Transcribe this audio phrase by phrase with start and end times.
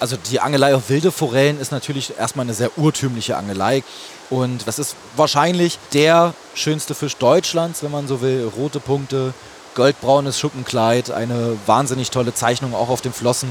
[0.00, 3.84] Also die Angelei auf wilde Forellen ist natürlich erstmal eine sehr urtümliche Angelei.
[4.30, 8.50] Und das ist wahrscheinlich der schönste Fisch Deutschlands, wenn man so will.
[8.56, 9.34] Rote Punkte,
[9.74, 13.50] goldbraunes Schuppenkleid, eine wahnsinnig tolle Zeichnung auch auf den Flossen,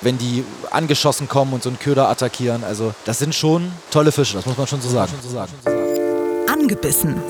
[0.00, 2.62] wenn die angeschossen kommen und so einen Köder attackieren.
[2.62, 5.12] Also das sind schon tolle Fische, das muss man schon so sagen.
[6.48, 7.20] Angebissen.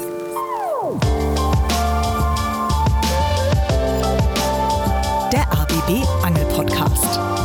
[5.32, 7.39] Der ABB Angel Podcast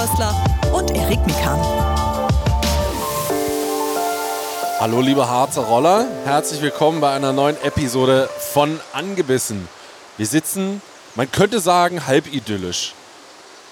[0.00, 0.34] Rössler
[0.72, 1.60] und Erik Mikan.
[4.78, 9.68] Hallo liebe Harzer Roller, herzlich willkommen bei einer neuen Episode von Angebissen.
[10.16, 10.80] Wir sitzen,
[11.16, 12.94] man könnte sagen, halb idyllisch.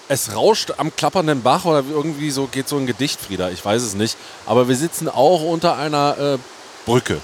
[0.09, 3.81] Es rauscht am klappernden Bach oder irgendwie so geht so ein Gedicht, Frieda, ich weiß
[3.81, 4.19] es nicht.
[4.45, 6.39] Aber wir sitzen auch unter einer äh,
[6.85, 7.23] Brücke.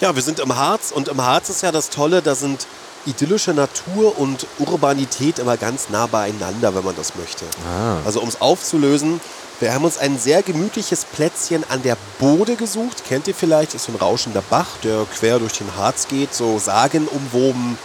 [0.00, 2.68] Ja, wir sind im Harz und im Harz ist ja das Tolle, da sind
[3.06, 7.44] idyllische Natur und Urbanität immer ganz nah beieinander, wenn man das möchte.
[7.66, 7.98] Ah.
[8.04, 9.20] Also um es aufzulösen,
[9.60, 13.04] wir haben uns ein sehr gemütliches Plätzchen an der Bode gesucht.
[13.06, 13.74] Kennt ihr vielleicht?
[13.74, 17.76] Ist so ein rauschender Bach, der quer durch den Harz geht, so sagenumwoben.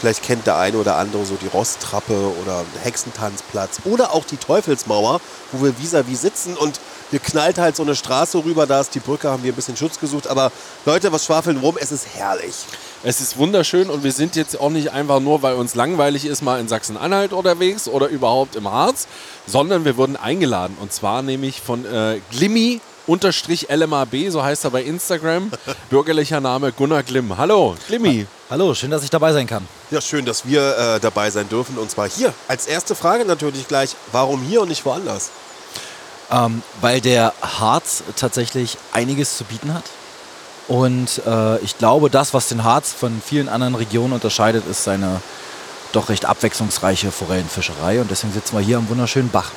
[0.00, 5.20] Vielleicht kennt der eine oder andere so die Rosttrappe oder Hexentanzplatz oder auch die Teufelsmauer,
[5.52, 9.00] wo wir vis-à-vis sitzen und hier knallt halt so eine Straße rüber, da ist die
[9.00, 10.26] Brücke, haben wir ein bisschen Schutz gesucht.
[10.26, 10.52] Aber
[10.86, 11.76] Leute, was schwafeln rum?
[11.78, 12.54] Es ist herrlich.
[13.02, 16.40] Es ist wunderschön und wir sind jetzt auch nicht einfach nur, weil uns langweilig ist,
[16.40, 19.06] mal in Sachsen-Anhalt unterwegs oder überhaupt im Harz,
[19.46, 24.70] sondern wir wurden eingeladen und zwar nämlich von äh, Glimmy unterstrich LMAB, so heißt er
[24.70, 25.50] bei Instagram,
[25.90, 27.36] bürgerlicher Name Gunnar Glimm.
[27.36, 28.26] Hallo, Glimmy.
[28.50, 29.64] Hallo, schön, dass ich dabei sein kann.
[29.92, 32.34] Ja, schön, dass wir äh, dabei sein dürfen und zwar hier.
[32.48, 35.30] Als erste Frage natürlich gleich, warum hier und nicht woanders?
[36.32, 39.84] Ähm, weil der Harz tatsächlich einiges zu bieten hat.
[40.66, 45.22] Und äh, ich glaube, das, was den Harz von vielen anderen Regionen unterscheidet, ist seine
[45.92, 48.00] doch recht abwechslungsreiche Forellenfischerei.
[48.00, 49.52] Und deswegen sitzen wir hier am wunderschönen Bach.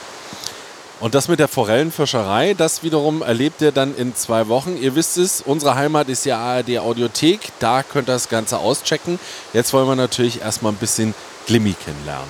[1.04, 4.78] Und das mit der Forellenfischerei, das wiederum erlebt ihr dann in zwei Wochen.
[4.78, 9.20] Ihr wisst es, unsere Heimat ist ja ARD Audiothek, da könnt ihr das Ganze auschecken.
[9.52, 11.14] Jetzt wollen wir natürlich erstmal ein bisschen
[11.46, 12.30] Glimmy kennenlernen.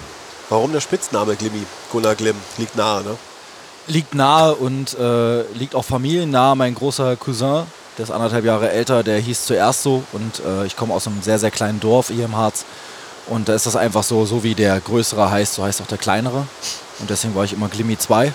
[0.49, 1.67] Warum der Spitzname Glimmy?
[1.91, 3.15] Gunnar Glimm, liegt nahe, ne?
[3.85, 6.55] Liegt nahe und äh, liegt auch familiennah.
[6.55, 7.67] Mein großer Cousin,
[7.99, 10.01] der ist anderthalb Jahre älter, der hieß zuerst so.
[10.13, 12.65] Und äh, ich komme aus einem sehr, sehr kleinen Dorf hier im Harz.
[13.27, 15.99] Und da ist das einfach so, so wie der Größere heißt, so heißt auch der
[15.99, 16.47] Kleinere.
[16.97, 18.33] Und deswegen war ich immer Glimmy 2.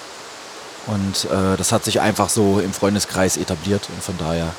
[0.88, 3.88] Und äh, das hat sich einfach so im Freundeskreis etabliert.
[3.94, 4.52] Und von daher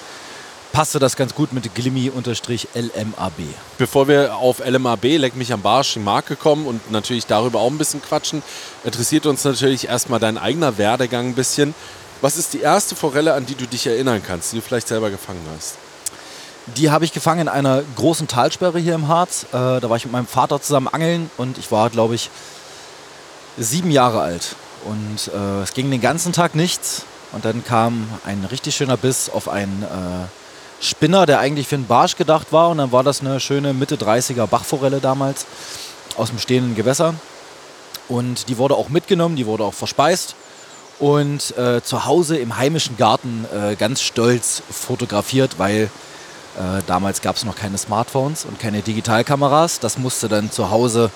[0.71, 3.33] passte das ganz gut mit Glimmy-LMAB.
[3.77, 7.77] Bevor wir auf LMAB, Leck mich am Barsch, Marke kommen und natürlich darüber auch ein
[7.77, 8.43] bisschen quatschen,
[8.83, 11.73] interessiert uns natürlich erstmal dein eigener Werdegang ein bisschen.
[12.21, 15.09] Was ist die erste Forelle, an die du dich erinnern kannst, die du vielleicht selber
[15.09, 15.77] gefangen hast?
[16.75, 19.45] Die habe ich gefangen in einer großen Talsperre hier im Harz.
[19.51, 22.29] Äh, da war ich mit meinem Vater zusammen angeln und ich war, glaube ich,
[23.57, 24.55] sieben Jahre alt.
[24.85, 27.03] Und äh, es ging den ganzen Tag nichts.
[27.31, 31.87] Und dann kam ein richtig schöner Biss auf einen äh, Spinner, der eigentlich für einen
[31.87, 32.69] Barsch gedacht war.
[32.69, 35.45] Und dann war das eine schöne Mitte 30er Bachforelle damals
[36.17, 37.13] aus dem stehenden Gewässer.
[38.07, 40.35] Und die wurde auch mitgenommen, die wurde auch verspeist.
[40.99, 45.89] Und äh, zu Hause im heimischen Garten äh, ganz stolz fotografiert, weil
[46.57, 49.79] äh, damals gab es noch keine Smartphones und keine Digitalkameras.
[49.79, 51.09] Das musste dann zu Hause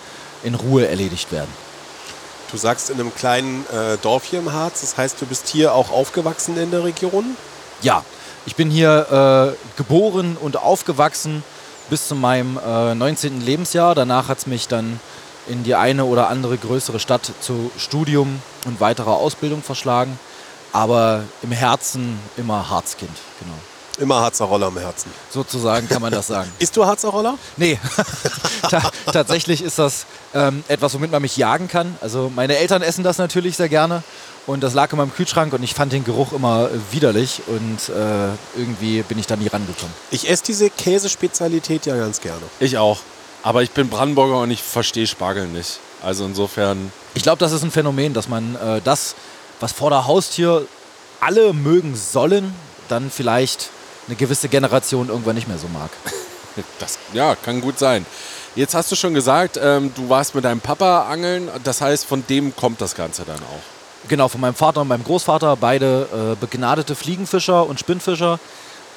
[0.44, 1.50] in Ruhe erledigt werden.
[2.54, 5.74] Du sagst in einem kleinen äh, Dorf hier im Harz, das heißt, du bist hier
[5.74, 7.36] auch aufgewachsen in der Region?
[7.82, 8.06] Ja,
[8.46, 11.44] ich bin hier äh, geboren und aufgewachsen
[11.90, 13.42] bis zu meinem äh, 19.
[13.42, 13.96] Lebensjahr.
[13.96, 15.00] Danach hat es mich dann
[15.48, 20.20] in die eine oder andere größere Stadt zu Studium und weiterer Ausbildung verschlagen.
[20.74, 23.58] Aber im Herzen immer Harzkind, genau.
[24.00, 25.12] Immer Harzer Roller im Herzen.
[25.30, 26.52] Sozusagen kann man das sagen.
[26.60, 27.38] Ist du Harzer Roller?
[27.58, 27.80] Nee,
[28.70, 31.96] Ta tatsächlich ist das ähm, etwas, womit man mich jagen kann.
[32.02, 34.02] Also meine Eltern essen das natürlich sehr gerne
[34.48, 37.90] und das lag in meinem Kühlschrank und ich fand den Geruch immer äh, widerlich und
[37.90, 39.94] äh, irgendwie bin ich da nie rangekommen.
[40.12, 42.42] Ich esse diese Käsespezialität ja ganz gerne.
[42.60, 43.00] Ich auch.
[43.44, 45.80] Aber ich bin Brandenburger und ich verstehe Spargel nicht.
[46.02, 46.92] Also insofern.
[47.14, 49.16] Ich glaube, das ist ein Phänomen, dass man äh, das,
[49.60, 50.66] was vor der Haustür
[51.20, 52.56] alle mögen sollen,
[52.90, 53.70] dann vielleicht
[54.08, 55.92] eine gewisse Generation irgendwann nicht mehr so mag.
[56.78, 58.06] Das, ja, kann gut sein.
[58.56, 61.50] Jetzt hast du schon gesagt, ähm, du warst mit deinem Papa angeln.
[61.64, 64.08] Das heißt, von dem kommt das Ganze dann auch.
[64.08, 68.40] Genau, von meinem Vater und meinem Großvater, beide äh, begnadete Fliegenfischer und Spinnfischer.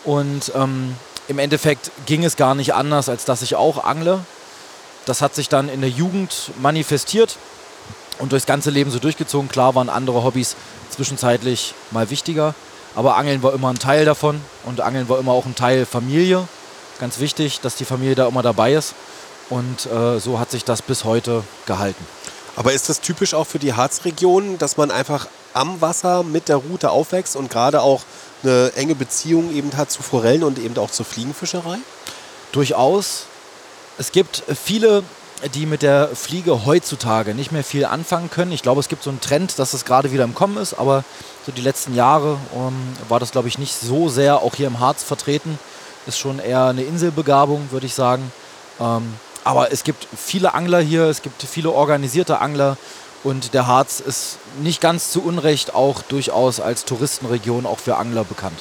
[0.04, 0.96] Und ähm,
[1.28, 4.20] im Endeffekt ging es gar nicht anders, als dass ich auch angle.
[5.06, 7.36] Das hat sich dann in der Jugend manifestiert
[8.18, 9.48] und durchs ganze Leben so durchgezogen.
[9.48, 10.56] Klar waren andere Hobbys
[10.90, 12.54] zwischenzeitlich mal wichtiger,
[12.96, 16.48] aber Angeln war immer ein Teil davon und Angeln war immer auch ein Teil Familie.
[16.98, 18.94] Ganz wichtig, dass die Familie da immer dabei ist.
[19.50, 22.04] Und äh, so hat sich das bis heute gehalten.
[22.56, 26.56] Aber ist das typisch auch für die Harzregion, dass man einfach am Wasser mit der
[26.56, 28.00] Route aufwächst und gerade auch
[28.42, 31.76] eine enge Beziehung eben hat zu Forellen und eben auch zur Fliegenfischerei?
[32.52, 33.26] Durchaus.
[33.98, 35.02] Es gibt viele,
[35.54, 38.52] die mit der Fliege heutzutage nicht mehr viel anfangen können.
[38.52, 41.04] Ich glaube, es gibt so einen Trend, dass es gerade wieder im Kommen ist, aber
[41.44, 44.80] so die letzten Jahre ähm, war das, glaube ich, nicht so sehr auch hier im
[44.80, 45.58] Harz vertreten.
[46.06, 48.32] Ist schon eher eine Inselbegabung, würde ich sagen.
[48.80, 52.76] Ähm, aber es gibt viele Angler hier, es gibt viele organisierte Angler
[53.22, 58.24] und der Harz ist nicht ganz zu Unrecht auch durchaus als Touristenregion auch für Angler
[58.24, 58.60] bekannt.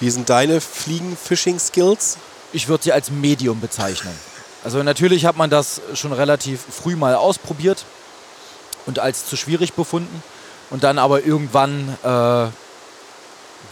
[0.00, 2.18] Wie sind deine Fliegen-Fishing-Skills?
[2.52, 4.12] Ich würde sie als Medium bezeichnen.
[4.66, 7.84] Also natürlich hat man das schon relativ früh mal ausprobiert
[8.86, 10.24] und als zu schwierig befunden
[10.70, 12.48] und dann aber irgendwann äh,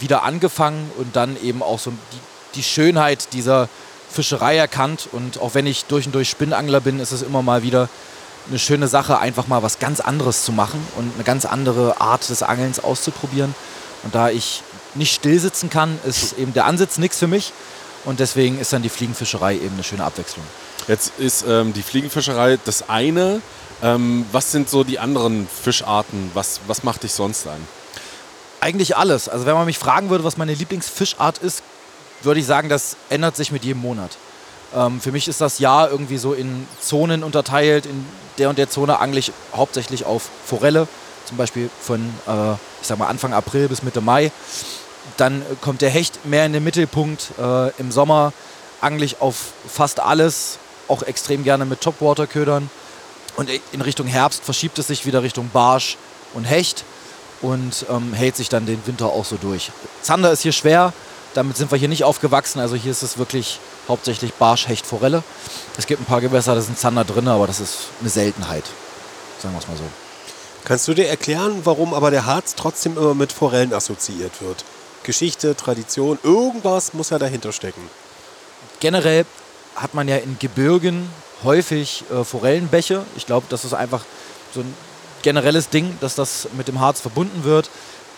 [0.00, 2.18] wieder angefangen und dann eben auch so die,
[2.54, 3.68] die Schönheit dieser
[4.08, 5.08] Fischerei erkannt.
[5.10, 7.88] Und auch wenn ich durch und durch Spinnangler bin, ist es immer mal wieder
[8.48, 12.28] eine schöne Sache, einfach mal was ganz anderes zu machen und eine ganz andere Art
[12.30, 13.56] des Angelns auszuprobieren.
[14.04, 14.62] Und da ich
[14.94, 17.52] nicht still sitzen kann, ist eben der Ansitz nichts für mich.
[18.04, 20.44] Und deswegen ist dann die Fliegenfischerei eben eine schöne Abwechslung.
[20.88, 23.40] Jetzt ist ähm, die Fliegenfischerei das eine.
[23.82, 26.30] Ähm, was sind so die anderen Fischarten?
[26.34, 27.66] Was, was macht dich sonst an?
[28.60, 29.28] Eigentlich alles.
[29.28, 31.62] Also wenn man mich fragen würde, was meine Lieblingsfischart ist,
[32.22, 34.16] würde ich sagen, das ändert sich mit jedem Monat.
[34.74, 37.86] Ähm, für mich ist das Jahr irgendwie so in Zonen unterteilt.
[37.86, 38.06] In
[38.38, 40.88] der und der Zone angle ich hauptsächlich auf Forelle,
[41.24, 44.32] zum Beispiel von äh, ich sag mal Anfang April bis Mitte Mai.
[45.16, 47.32] Dann kommt der Hecht mehr in den Mittelpunkt.
[47.38, 48.32] Äh, Im Sommer
[48.80, 50.58] angle ich auf fast alles,
[50.88, 52.70] auch extrem gerne mit Topwater-Ködern.
[53.36, 55.96] Und in Richtung Herbst verschiebt es sich wieder Richtung Barsch
[56.34, 56.84] und Hecht
[57.42, 59.70] und ähm, hält sich dann den Winter auch so durch.
[60.02, 60.92] Zander ist hier schwer,
[61.34, 62.60] damit sind wir hier nicht aufgewachsen.
[62.60, 63.58] Also hier ist es wirklich
[63.88, 65.22] hauptsächlich Barsch, Hecht, Forelle.
[65.76, 68.64] Es gibt ein paar Gewässer, da sind Zander drin, aber das ist eine Seltenheit.
[69.42, 69.84] Sagen wir es mal so.
[70.64, 74.64] Kannst du dir erklären, warum aber der Harz trotzdem immer mit Forellen assoziiert wird?
[75.04, 77.88] Geschichte, Tradition, irgendwas muss ja dahinter stecken.
[78.80, 79.24] Generell
[79.76, 81.08] hat man ja in Gebirgen
[81.42, 83.04] häufig äh, Forellenbäche.
[83.16, 84.04] Ich glaube, das ist einfach
[84.52, 84.74] so ein
[85.22, 87.70] generelles Ding, dass das mit dem Harz verbunden wird.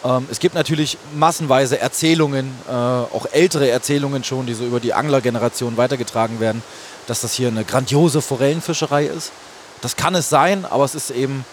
[0.04, 4.92] Ähm, es gibt natürlich massenweise Erzählungen, äh, auch ältere Erzählungen schon, die so über die
[4.92, 6.62] Anglergeneration weitergetragen werden,
[7.06, 9.32] dass das hier eine grandiose Forellenfischerei ist.
[9.82, 11.44] Das kann es sein, aber es ist eben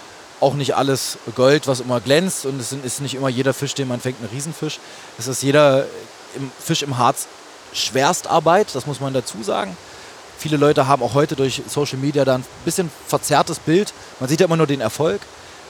[0.44, 3.88] auch nicht alles Gold, was immer glänzt und es ist nicht immer jeder Fisch, den
[3.88, 4.80] man fängt, ein Riesenfisch.
[5.18, 5.86] Es ist jeder
[6.36, 7.28] im Fisch im Harz
[7.74, 9.76] Schwerstarbeit, das muss man dazu sagen.
[10.38, 13.94] Viele Leute haben auch heute durch Social Media da ein bisschen verzerrtes Bild.
[14.20, 15.22] Man sieht ja immer nur den Erfolg,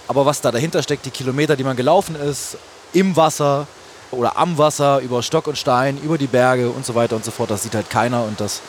[0.07, 2.57] aber was da dahinter steckt, die Kilometer, die man gelaufen ist,
[2.93, 3.67] im Wasser
[4.09, 7.31] oder am Wasser, über Stock und Stein, über die Berge und so weiter und so
[7.31, 8.61] fort, das sieht halt keiner und das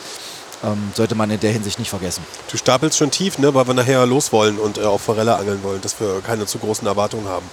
[0.63, 2.25] ähm, sollte man in der Hinsicht nicht vergessen.
[2.51, 5.63] Du stapelst schon tief, ne, weil wir nachher los wollen und äh, auf Forelle angeln
[5.63, 7.45] wollen, dass wir keine zu großen Erwartungen haben.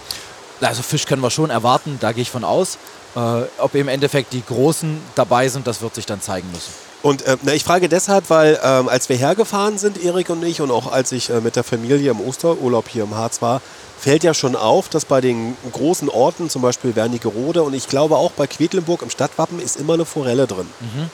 [0.61, 2.79] Also Fisch können wir schon erwarten, da gehe ich von aus.
[3.15, 6.73] Äh, ob im Endeffekt die Großen dabei sind, das wird sich dann zeigen müssen.
[7.03, 10.61] Und äh, na, ich frage deshalb, weil ähm, als wir hergefahren sind, Erik und ich,
[10.61, 13.61] und auch als ich äh, mit der Familie im Osterurlaub hier im Harz war,
[13.99, 18.17] fällt ja schon auf, dass bei den großen Orten, zum Beispiel Wernigerode und ich glaube
[18.17, 20.69] auch bei Quedlinburg im Stadtwappen, ist immer eine Forelle drin.
[20.81, 21.11] Mhm.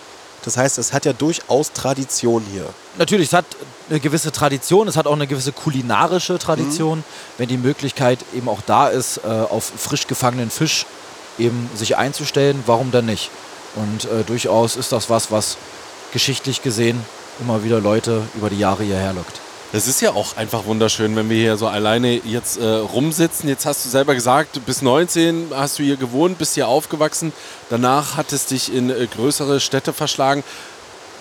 [0.49, 2.65] Das heißt, es hat ja durchaus Tradition hier.
[2.97, 3.45] Natürlich, es hat
[3.91, 7.05] eine gewisse Tradition, es hat auch eine gewisse kulinarische Tradition,
[7.37, 10.87] wenn die Möglichkeit eben auch da ist, äh, auf frisch gefangenen Fisch
[11.39, 13.31] eben sich einzustellen, warum dann nicht?
[13.77, 15.59] Und äh, durchaus ist das was, was
[16.15, 16.99] geschichtlich gesehen
[17.41, 19.41] immer wieder Leute über die Jahre hierher lockt.
[19.71, 23.51] Es ist ja auch einfach wunderschön, wenn wir hier so alleine jetzt äh, rumsitzen.
[23.51, 27.35] Jetzt hast du selber gesagt, bis 19 hast du hier gewohnt, bist hier aufgewachsen.
[27.69, 30.43] Danach hattest dich in äh, größere Städte verschlagen.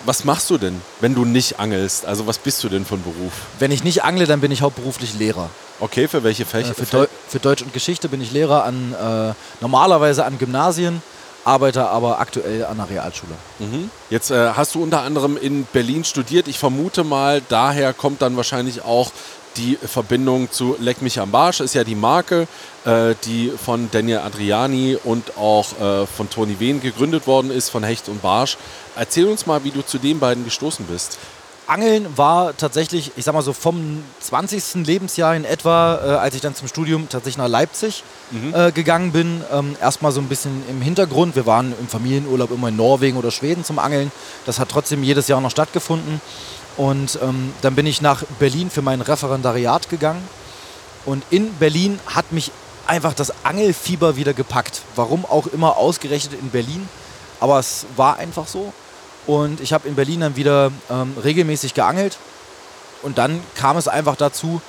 [0.06, 2.06] Was machst du denn, wenn du nicht angelst?
[2.06, 3.32] Also was bist du denn von Beruf?
[3.58, 5.50] Wenn ich nicht angle, dann bin ich hauptberuflich Lehrer.
[5.78, 6.70] Okay, für welche Fächer?
[6.70, 11.02] Äh, für, Deu für Deutsch und Geschichte bin ich Lehrer an äh, normalerweise an Gymnasien,
[11.48, 13.32] arbeite aber aktuell an der Realschule.
[13.58, 13.90] Mhm.
[14.10, 16.46] Jetzt äh, hast du unter anderem in Berlin studiert.
[16.46, 19.10] Ich vermute mal, daher kommt dann wahrscheinlich auch
[19.56, 21.60] die Verbindung zu Leck mich am Barsch.
[21.60, 22.46] Ist ja die Marke,
[22.84, 27.82] äh, die von Daniel Adriani und auch äh, von Toni Wehn gegründet worden ist, von
[27.82, 28.58] Hecht und Barsch.
[28.94, 31.18] Erzähl uns mal, wie du zu den beiden gestoßen bist.
[31.68, 34.86] Angeln war tatsächlich, ich sag mal so vom 20.
[34.86, 38.04] Lebensjahr in etwa, äh, als ich dann zum Studium tatsächlich nach Leipzig
[38.54, 41.36] äh, gegangen bin, ähm, erstmal so ein bisschen im Hintergrund.
[41.36, 44.10] Wir waren im Familienurlaub immer in Norwegen oder Schweden zum Angeln.
[44.46, 46.22] Das hat trotzdem jedes Jahr noch stattgefunden.
[46.78, 50.26] Und ähm, dann bin ich nach Berlin für mein Referendariat gegangen.
[51.04, 52.50] Und in Berlin hat mich
[52.86, 54.80] einfach das Angelfieber wieder gepackt.
[54.96, 56.88] Warum auch immer ausgerechnet in Berlin.
[57.40, 58.72] Aber es war einfach so.
[59.28, 62.16] Und ich habe in Berlin dann wieder ähm, regelmäßig geangelt.
[63.02, 64.60] Und dann kam es einfach dazu,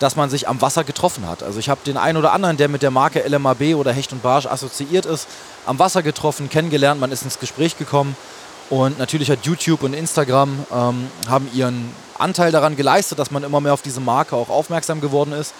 [0.00, 1.44] dass man sich am Wasser getroffen hat.
[1.44, 4.22] Also ich habe den einen oder anderen, der mit der Marke LMAB oder Hecht und
[4.22, 5.28] Barsch assoziiert ist,
[5.66, 8.16] am Wasser getroffen, kennengelernt, man ist ins Gespräch gekommen.
[8.70, 13.60] Und natürlich hat YouTube und Instagram ähm, haben ihren Anteil daran geleistet, dass man immer
[13.60, 15.54] mehr auf diese Marke auch aufmerksam geworden ist.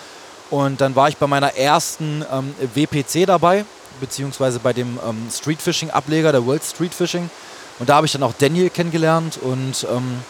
[0.51, 3.65] Und dann war ich bei meiner ersten ähm, WPC dabei,
[4.01, 7.31] beziehungsweise bei dem ähm, Street Fishing Ableger, der World Street Fishing.
[7.79, 10.21] Und da habe ich dann auch Daniel kennengelernt und ähm,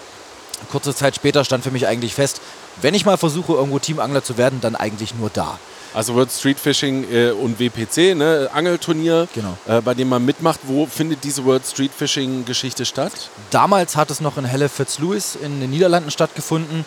[0.71, 2.41] kurze Zeit später stand für mich eigentlich fest,
[2.83, 5.59] wenn ich mal versuche, irgendwo Teamangler zu werden, dann eigentlich nur da.
[5.95, 8.51] Also World Street Fishing äh, und WPC, ne?
[8.53, 9.57] Angelturnier, Genau.
[9.67, 10.61] äh, bei dem man mitmacht.
[10.65, 13.13] Wo findet diese World Street Fishing Geschichte statt?
[13.51, 16.85] Damals hat es noch in Helle Fitzlouis in den Niederlanden stattgefunden,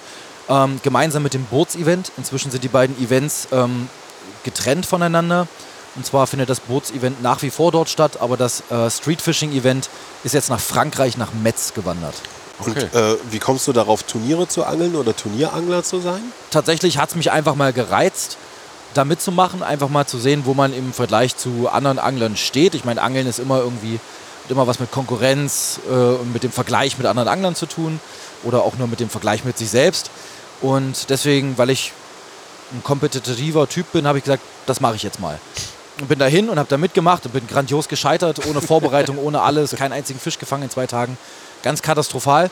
[0.48, 2.12] ähm, gemeinsam mit dem Bootsevent.
[2.18, 3.90] Inzwischen sind die beiden Events ähm,
[4.44, 5.48] getrennt voneinander.
[5.96, 9.52] Und zwar findet das Bootsevent nach wie vor dort statt, aber das äh, Street Fishing
[9.52, 9.90] Event
[10.24, 12.16] ist jetzt nach Frankreich, nach Metz gewandert.
[12.60, 12.84] Okay.
[12.84, 16.22] Und äh, wie kommst du darauf, Turniere zu angeln oder Turnierangler zu sein?
[16.52, 18.38] tatsächlich hat es mich einfach mal gereizt,
[18.94, 22.76] da mitzumachen, einfach mal zu sehen, wo man im Vergleich zu anderen Anglern steht.
[22.76, 24.00] Ich meine, Angeln ist immer irgendwie
[24.44, 28.00] hat immer was mit Konkurrenz äh, und mit dem Vergleich mit anderen Anglern zu tun
[28.44, 30.10] oder auch nur mit dem Vergleich mit sich selbst.
[30.62, 31.94] Und deswegen, weil ich
[32.74, 35.40] ein kompetitiver Typ bin, habe ich gesagt, das mache ich jetzt mal.
[36.02, 39.76] Und bin dahin und habe da mitgemacht und bin grandios gescheitert, ohne Vorbereitung, ohne alles,
[39.76, 41.16] keinen einzigen Fisch gefangen in zwei Tagen.
[41.62, 42.50] Ganz katastrophal.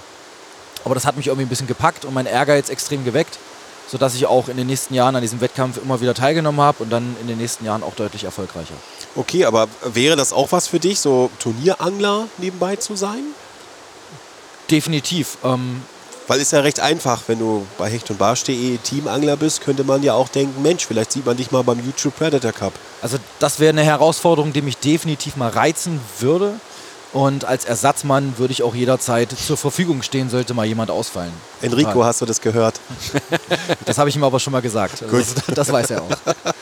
[0.85, 3.39] Aber das hat mich irgendwie ein bisschen gepackt und mein Ehrgeiz extrem geweckt,
[3.91, 6.91] sodass ich auch in den nächsten Jahren an diesem Wettkampf immer wieder teilgenommen habe und
[6.91, 8.75] dann in den nächsten Jahren auch deutlich erfolgreicher.
[9.15, 13.23] Okay, aber wäre das auch was für dich, so Turnierangler nebenbei zu sein?
[14.69, 15.39] Definitiv.
[15.43, 15.81] Ähm,
[16.29, 20.03] Weil ist ja recht einfach, wenn du bei Hecht und Barsch.de Teamangler bist, könnte man
[20.03, 22.73] ja auch denken, Mensch, vielleicht sieht man dich mal beim YouTube Predator Cup.
[23.01, 26.53] also das wäre eine Herausforderung, die mich definitiv mal reizen würde.
[27.13, 31.33] Und als Ersatzmann würde ich auch jederzeit zur Verfügung stehen, sollte mal jemand ausfallen.
[31.63, 32.05] Enrico, Total.
[32.05, 32.79] hast du das gehört?
[33.85, 35.01] Das habe ich ihm aber schon mal gesagt.
[35.01, 36.09] Also das, das weiß er auch.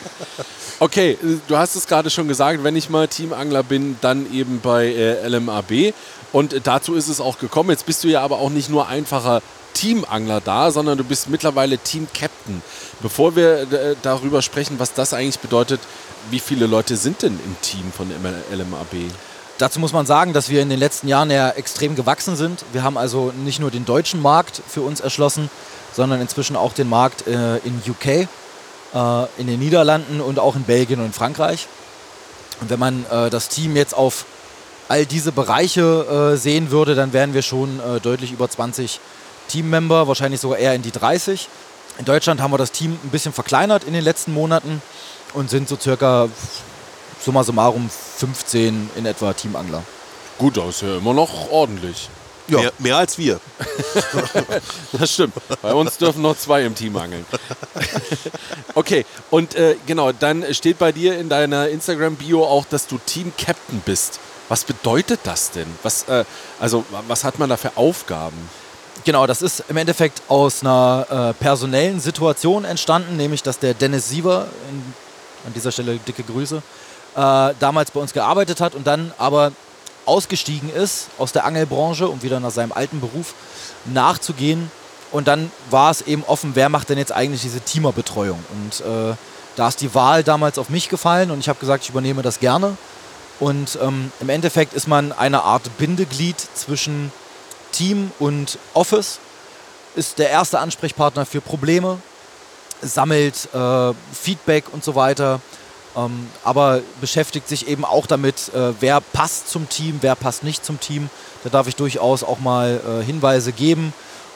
[0.80, 4.86] Okay, du hast es gerade schon gesagt, wenn ich mal Teamangler bin, dann eben bei
[4.86, 5.92] äh, LMAB.
[6.32, 7.70] Und dazu ist es auch gekommen.
[7.70, 9.42] Jetzt bist du ja aber auch nicht nur einfacher
[9.74, 12.62] Teamangler da, sondern du bist mittlerweile Team-Captain.
[13.00, 15.80] Bevor wir äh, darüber sprechen, was das eigentlich bedeutet,
[16.30, 19.10] wie viele Leute sind denn im Team von LMAB?
[19.58, 22.64] Dazu muss man sagen, dass wir in den letzten Jahren ja extrem gewachsen sind.
[22.72, 25.50] Wir haben also nicht nur den deutschen Markt für uns erschlossen,
[25.92, 28.26] sondern inzwischen auch den Markt äh, in UK, äh,
[29.36, 31.66] in den Niederlanden und auch in Belgien und Frankreich.
[32.60, 34.26] Und wenn man äh, das Team jetzt auf
[34.88, 39.00] all diese Bereiche äh, sehen würde, dann wären wir schon äh, deutlich über 20
[39.48, 41.48] Teammember, wahrscheinlich sogar eher in die 30.
[41.98, 44.80] In Deutschland haben wir das Team ein bisschen verkleinert in den letzten Monaten
[45.34, 46.28] und sind so circa
[47.24, 49.82] summa summarum 15 in etwa Teamangler.
[50.38, 52.08] Gut, das ist ja immer noch ordentlich.
[52.46, 52.60] Ja.
[52.60, 53.40] Mehr, mehr als wir.
[54.92, 55.34] Das stimmt.
[55.60, 57.26] Bei uns dürfen noch zwei im Team angeln.
[58.74, 63.82] Okay, und äh, genau, dann steht bei dir in deiner Instagram-Bio auch, dass du Team-Captain
[63.84, 64.20] bist.
[64.48, 65.66] Was bedeutet das denn?
[65.82, 66.24] Was, äh,
[66.60, 68.36] also, was hat man da für Aufgaben?
[69.04, 74.08] Genau, das ist im Endeffekt aus einer äh, personellen Situation entstanden, nämlich dass der Dennis
[74.08, 74.94] Siever, in,
[75.46, 79.52] an dieser Stelle dicke Grüße, äh, damals bei uns gearbeitet hat und dann aber
[80.04, 83.34] ausgestiegen ist aus der Angelbranche, um wieder nach seinem alten Beruf
[83.84, 84.70] nachzugehen.
[85.10, 88.42] Und dann war es eben offen, wer macht denn jetzt eigentlich diese Teamerbetreuung?
[88.52, 89.14] Und äh,
[89.56, 92.40] da ist die Wahl damals auf mich gefallen und ich habe gesagt, ich übernehme das
[92.40, 92.76] gerne.
[93.40, 97.12] Und ähm, im Endeffekt ist man eine Art Bindeglied zwischen
[97.72, 99.18] Team und Office,
[99.96, 101.98] ist der erste Ansprechpartner für Probleme,
[102.80, 105.40] sammelt äh, Feedback und so weiter,
[105.96, 110.64] ähm, aber beschäftigt sich eben auch damit, äh, wer passt zum Team, wer passt nicht
[110.64, 111.10] zum Team.
[111.42, 113.92] Da darf ich durchaus auch mal äh, Hinweise geben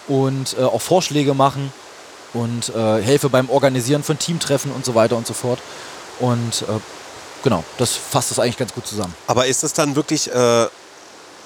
[0.09, 1.73] und äh, auch Vorschläge machen
[2.33, 5.61] und äh, helfe beim Organisieren von Teamtreffen und so weiter und so fort.
[6.19, 6.81] Und äh,
[7.45, 9.15] genau, das fasst das eigentlich ganz gut zusammen.
[9.27, 10.31] Aber ist das dann wirklich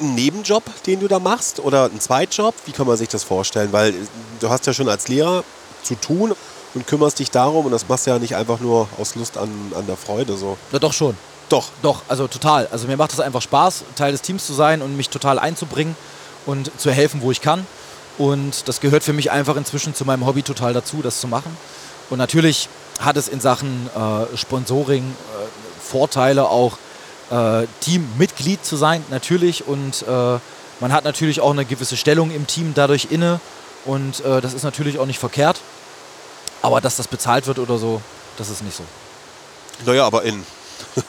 [0.01, 2.55] ein Nebenjob, den du da machst oder ein Zweitjob?
[2.67, 3.73] Wie kann man sich das vorstellen?
[3.73, 3.95] Weil
[4.41, 5.45] du hast ja schon als Lehrer
[5.83, 6.35] zu tun
[6.75, 9.51] und kümmerst dich darum und das machst du ja nicht einfach nur aus Lust an,
[9.75, 10.57] an der Freude so.
[10.73, 11.17] Na doch schon.
[11.49, 11.69] Doch.
[11.83, 12.69] Doch, also total.
[12.73, 15.97] Also mir macht es einfach Spaß, Teil des Teams zu sein und mich total einzubringen
[16.45, 17.67] und zu helfen, wo ich kann.
[18.19, 21.57] Und das gehört für mich einfach inzwischen zu meinem Hobby total dazu, das zu machen.
[22.11, 22.69] Und natürlich
[23.01, 26.79] hat es in Sachen äh, Sponsoring äh, Vorteile, auch
[27.31, 29.67] äh, Teammitglied zu sein, natürlich.
[29.67, 30.39] Und äh,
[30.81, 33.41] man hat natürlich auch eine gewisse Stellung im Team dadurch inne.
[33.85, 35.61] Und äh, das ist natürlich auch nicht verkehrt.
[36.63, 38.01] Aber dass das bezahlt wird oder so,
[38.39, 38.83] das ist nicht so.
[39.85, 40.45] Naja, aber in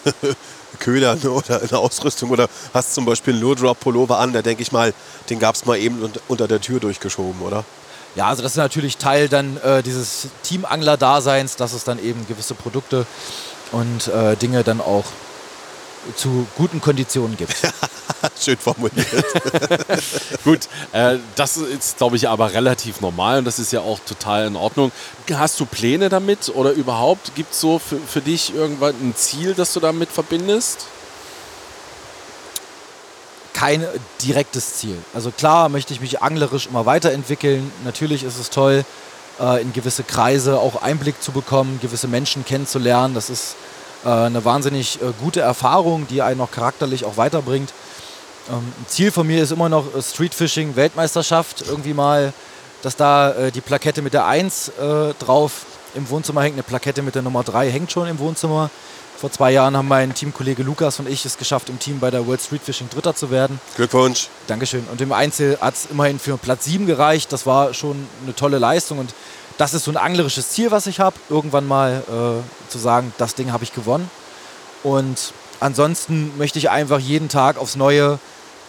[0.80, 4.72] Ködern oder in der Ausrüstung oder hast zum Beispiel einen Low-Drop-Pullover an, da denke ich
[4.72, 4.94] mal,
[5.30, 7.64] den gab es mal eben un- unter der Tür durchgeschoben, oder?
[8.16, 12.54] Ja, also das ist natürlich Teil dann äh, dieses Teamangler-Daseins, dass es dann eben gewisse
[12.56, 13.06] Produkte
[13.72, 15.06] und äh, Dinge dann auch
[16.16, 17.56] zu guten Konditionen gibt.
[18.40, 19.08] Schön formuliert.
[20.44, 24.48] Gut, äh, das ist, glaube ich, aber relativ normal und das ist ja auch total
[24.48, 24.92] in Ordnung.
[25.32, 29.54] Hast du Pläne damit oder überhaupt gibt es so für, für dich irgendwann ein Ziel,
[29.54, 30.88] das du damit verbindest?
[33.54, 33.84] kein
[34.22, 34.96] direktes Ziel.
[35.16, 37.72] Also klar möchte ich mich anglerisch immer weiterentwickeln.
[37.86, 38.86] Natürlich ist es toll,
[39.40, 43.16] äh, in gewisse Kreise auch Einblick zu bekommen, gewisse Menschen kennenzulernen.
[43.16, 43.67] Das ist äh,
[44.12, 47.74] eine wahnsinnig äh, gute Erfahrung, die einen auch charakterlich auch weiterbringt.
[48.50, 51.64] Ähm, Ziel von mir ist immer noch äh, Streetfishing Weltmeisterschaft.
[51.68, 52.34] Irgendwie mal,
[52.82, 56.56] dass da äh, die Plakette mit der 1 äh, drauf im Wohnzimmer hängt.
[56.56, 58.70] Eine Plakette mit der Nummer 3 hängt schon im Wohnzimmer.
[59.18, 62.28] Vor zwei Jahren haben mein Teamkollege Lukas und ich es geschafft, im Team bei der
[62.28, 63.60] World Street Fishing Dritter zu werden.
[63.76, 64.30] Glückwunsch.
[64.46, 64.86] Dankeschön.
[64.92, 67.34] Und im Einzel hat es immerhin für Platz 7 gereicht.
[67.34, 69.00] Das war schon eine tolle Leistung.
[69.00, 69.16] Und
[69.58, 73.36] das ist so ein anglerisches Ziel, was ich habe, irgendwann mal äh, zu sagen, das
[73.36, 74.10] Ding habe ich gewonnen.
[74.84, 78.20] Und ansonsten möchte ich einfach jeden Tag aufs Neue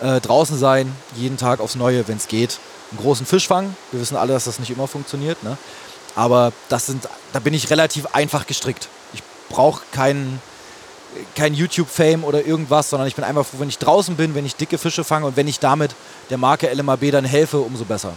[0.00, 2.58] äh, draußen sein, jeden Tag aufs Neue, wenn es geht.
[2.90, 3.76] Einen großen Fisch fangen.
[3.92, 5.42] Wir wissen alle, dass das nicht immer funktioniert.
[5.42, 5.58] Ne?
[6.14, 8.88] Aber das sind, da bin ich relativ einfach gestrickt
[9.48, 10.40] brauche keinen
[11.34, 14.56] kein YouTube-Fame oder irgendwas, sondern ich bin einfach froh, wenn ich draußen bin, wenn ich
[14.56, 15.94] dicke Fische fange und wenn ich damit
[16.28, 18.12] der Marke LMAB dann helfe, umso besser.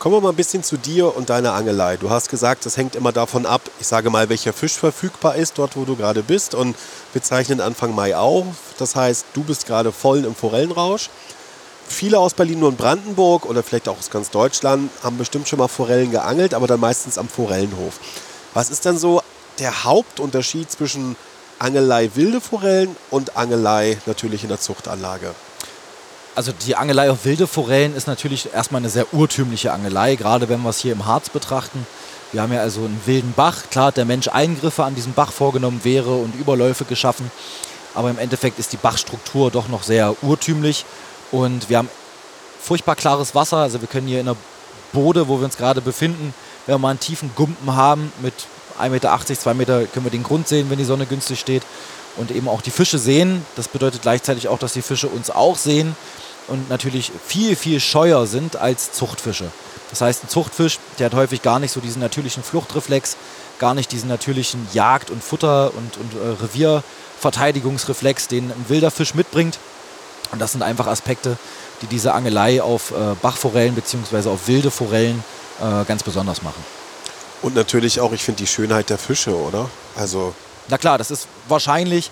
[0.00, 1.98] Kommen wir mal ein bisschen zu dir und deiner Angelei.
[1.98, 5.58] Du hast gesagt, das hängt immer davon ab, ich sage mal, welcher Fisch verfügbar ist,
[5.58, 6.54] dort wo du gerade bist.
[6.54, 6.74] Und
[7.12, 8.46] wir zeichnen Anfang Mai auf.
[8.78, 11.10] Das heißt, du bist gerade voll im Forellenrausch.
[11.86, 15.68] Viele aus Berlin und Brandenburg oder vielleicht auch aus ganz Deutschland haben bestimmt schon mal
[15.68, 18.00] Forellen geangelt, aber dann meistens am Forellenhof.
[18.54, 19.20] Was ist dann so
[19.58, 21.14] der Hauptunterschied zwischen
[21.58, 25.34] Angelei wilde Forellen und Angelei natürlich in der Zuchtanlage?
[26.40, 30.62] Also die Angelei auf wilde Forellen ist natürlich erstmal eine sehr urtümliche Angelei, gerade wenn
[30.62, 31.86] wir es hier im Harz betrachten.
[32.32, 33.64] Wir haben ja also einen wilden Bach.
[33.70, 37.30] Klar hat der Mensch Eingriffe an diesem Bach vorgenommen wäre und Überläufe geschaffen.
[37.94, 40.86] Aber im Endeffekt ist die Bachstruktur doch noch sehr urtümlich.
[41.30, 41.90] Und wir haben
[42.58, 43.58] furchtbar klares Wasser.
[43.58, 44.36] Also wir können hier in der
[44.94, 46.32] Bode, wo wir uns gerade befinden,
[46.64, 48.32] wenn wir mal einen tiefen Gumpen haben mit
[48.80, 51.64] 1,80 Meter, 2 Meter können wir den Grund sehen, wenn die Sonne günstig steht.
[52.16, 53.44] Und eben auch die Fische sehen.
[53.56, 55.94] Das bedeutet gleichzeitig auch, dass die Fische uns auch sehen
[56.50, 59.50] und natürlich viel, viel scheuer sind als Zuchtfische.
[59.90, 63.16] Das heißt, ein Zuchtfisch, der hat häufig gar nicht so diesen natürlichen Fluchtreflex,
[63.58, 69.14] gar nicht diesen natürlichen Jagd- und Futter- und, und äh, Revierverteidigungsreflex, den ein wilder Fisch
[69.14, 69.58] mitbringt.
[70.32, 71.36] Und das sind einfach Aspekte,
[71.82, 74.28] die diese Angelei auf äh, Bachforellen bzw.
[74.28, 75.24] auf wilde Forellen
[75.60, 76.64] äh, ganz besonders machen.
[77.42, 79.68] Und natürlich auch, ich finde die Schönheit der Fische, oder?
[79.96, 80.34] Also.
[80.68, 82.10] Na klar, das ist wahrscheinlich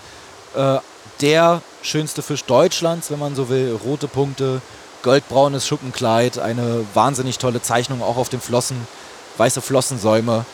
[0.55, 0.79] äh,
[1.21, 3.79] der schönste Fisch Deutschlands, wenn man so will.
[3.83, 4.61] Rote Punkte,
[5.03, 8.87] goldbraunes Schuppenkleid, eine wahnsinnig tolle Zeichnung auch auf den Flossen,
[9.37, 10.45] weiße Flossensäume,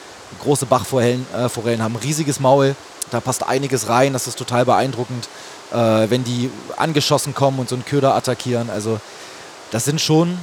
[0.42, 2.76] große Bachforellen äh, Forellen haben ein riesiges Maul,
[3.12, 5.28] da passt einiges rein, das ist total beeindruckend,
[5.72, 8.70] äh, wenn die angeschossen kommen und so einen Köder attackieren.
[8.70, 9.00] Also
[9.72, 10.38] das sind schon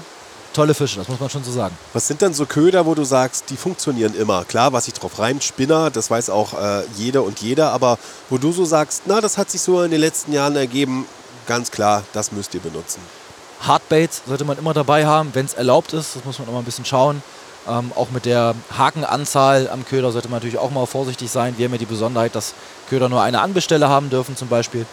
[0.52, 1.76] tolle Fische, das muss man schon so sagen.
[1.92, 4.44] Was sind denn so Köder, wo du sagst, die funktionieren immer?
[4.44, 7.98] Klar, was sich drauf reimt, Spinner, das weiß auch äh, jeder und jeder, aber
[8.30, 11.06] wo du so sagst, na, das hat sich so in den letzten Jahren ergeben,
[11.46, 13.00] ganz klar, das müsst ihr benutzen.
[13.60, 16.64] Hardbaits sollte man immer dabei haben, wenn es erlaubt ist, das muss man immer ein
[16.64, 17.22] bisschen schauen.
[17.68, 21.54] Ähm, auch mit der Hakenanzahl am Köder sollte man natürlich auch mal vorsichtig sein.
[21.56, 22.54] Wir haben ja die Besonderheit, dass
[22.88, 24.84] Köder nur eine Anbestelle haben dürfen zum Beispiel.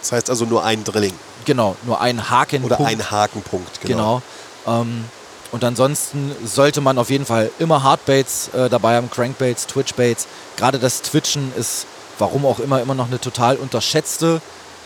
[0.00, 1.14] Das heißt also nur ein Drilling.
[1.44, 2.80] Genau, nur ein Hakenpunkt.
[2.80, 3.96] Oder ein Hakenpunkt, genau.
[3.96, 4.22] genau.
[4.66, 5.04] Ähm,
[5.52, 10.26] und ansonsten sollte man auf jeden Fall immer Hardbaits äh, dabei haben, Crankbaits, Twitchbaits.
[10.56, 11.86] Gerade das Twitchen ist,
[12.18, 14.40] warum auch immer, immer noch eine total unterschätzte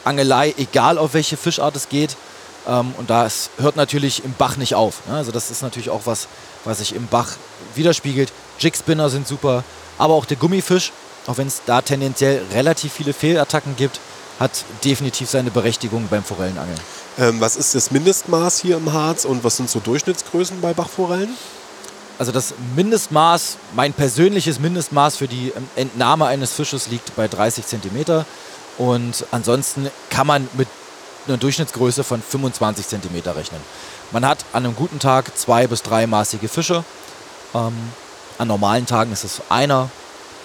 [0.04, 2.16] Angelei, egal auf welche Fischart es geht.
[2.68, 5.06] Ähm, und das hört natürlich im Bach nicht auf.
[5.06, 5.14] Ne?
[5.16, 6.28] Also das ist natürlich auch was,
[6.64, 7.32] was sich im Bach
[7.74, 8.32] widerspiegelt.
[8.58, 9.64] Jigspinner sind super,
[9.98, 10.92] aber auch der Gummifisch,
[11.26, 14.00] auch wenn es da tendenziell relativ viele Fehlattacken gibt,
[14.38, 16.80] hat definitiv seine Berechtigung beim Forellenangeln.
[17.18, 21.36] Ähm, was ist das Mindestmaß hier im Harz und was sind so Durchschnittsgrößen bei Bachforellen?
[22.18, 28.24] Also das Mindestmaß, mein persönliches Mindestmaß für die Entnahme eines Fisches liegt bei 30 cm.
[28.76, 30.68] Und ansonsten kann man mit
[31.26, 33.60] einer Durchschnittsgröße von 25 cm rechnen.
[34.10, 36.84] Man hat an einem guten Tag zwei bis drei maßige Fische.
[37.54, 37.74] Ähm,
[38.38, 39.90] an normalen Tagen ist es einer,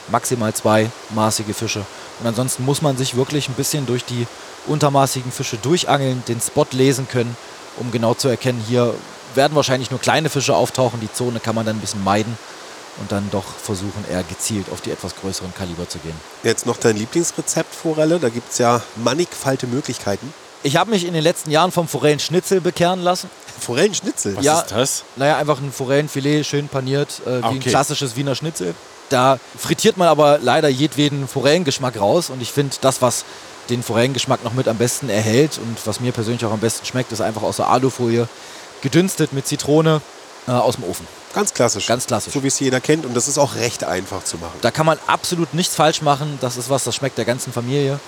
[0.10, 1.86] maximal zwei maßige Fische.
[2.19, 4.28] Und ansonsten muss man sich wirklich ein bisschen durch die
[4.67, 7.36] untermaßigen Fische durchangeln, den Spot lesen können,
[7.78, 8.93] um genau zu erkennen, hier
[9.36, 10.99] werden wahrscheinlich nur kleine Fische auftauchen.
[11.01, 12.38] Die Zone kann man dann ein bisschen meiden
[13.01, 16.15] und dann doch versuchen, eher gezielt auf die etwas größeren Kaliber zu gehen.
[16.43, 18.17] Jetzt noch dein Lieblingsrezept, Forelle.
[18.19, 20.34] Da gibt es ja mannigfalte Möglichkeiten.
[20.63, 23.30] Ich habe mich in den letzten Jahren vom Forellenschnitzel bekehren lassen.
[23.60, 24.38] Forellenschnitzel.
[24.38, 24.62] Was Ja.
[24.62, 25.04] ist das?
[25.17, 27.69] Naja, einfach ein Forellenfilet, schön paniert, äh, wie ein Okay.
[27.69, 28.73] klassisches Wiener Schnitzel.
[29.10, 32.30] Da frittiert man aber leider jedweden Forellengeschmack raus.
[32.30, 33.26] Und ich finde, das, was
[33.70, 37.12] den Forellengeschmack noch mit am besten erhält und was mir persönlich auch am besten schmeckt,
[37.12, 38.28] ist einfach aus der Alufolie
[38.82, 40.02] gedünstet mit Zitrone
[40.48, 41.08] äh, aus dem Ofen.
[41.34, 41.88] Ganz klassisch.
[41.88, 42.34] Ganz klassisch.
[42.34, 43.06] So wie es jeder kennt.
[43.06, 44.58] Und das ist auch recht einfach zu machen.
[44.62, 46.38] Da kann man absolut nichts falsch machen.
[46.41, 48.00] Das ist was, das schmeckt der ganzen Familie.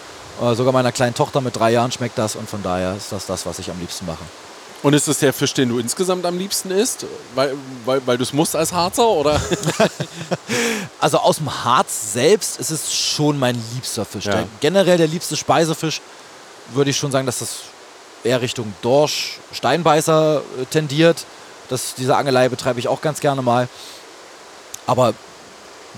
[0.41, 2.35] Äh, sogar meiner kleinen Tochter mit drei Jahren schmeckt das.
[2.35, 4.23] Und von daher ist das das, was ich am liebsten mache.
[4.83, 7.05] Und ist es der Fisch, den du insgesamt am liebsten isst?
[7.33, 9.07] Weil, weil, weil du es musst als Harzer?
[9.07, 9.41] Oder?
[10.99, 14.25] Also aus dem Harz selbst ist es schon mein liebster Fisch.
[14.25, 14.31] Ja.
[14.31, 16.01] Der, generell der liebste Speisefisch
[16.73, 17.57] würde ich schon sagen, dass das
[18.23, 21.25] eher Richtung Dorsch, Steinbeißer äh, tendiert.
[21.69, 23.69] Das, diese Angelei betreibe ich auch ganz gerne mal.
[24.87, 25.13] Aber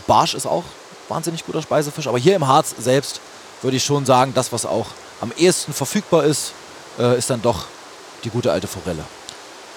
[0.06, 0.66] Barsch ist auch
[1.08, 2.08] wahnsinnig guter Speisefisch.
[2.08, 3.22] Aber hier im Harz selbst
[3.62, 4.88] würde ich schon sagen, das, was auch
[5.22, 6.52] am ehesten verfügbar ist,
[7.00, 7.66] äh, ist dann doch
[8.24, 9.04] die gute alte Forelle.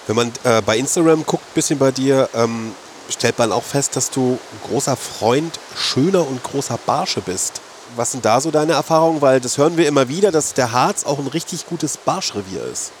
[0.07, 2.73] Wenn man äh, bei Instagram guckt, ein bisschen bei dir, ähm,
[3.09, 7.61] stellt man auch fest, dass du ein großer Freund schöner und großer Barsche bist.
[7.95, 9.21] Was sind da so deine Erfahrungen?
[9.21, 12.91] Weil das hören wir immer wieder, dass der Harz auch ein richtig gutes Barschrevier ist.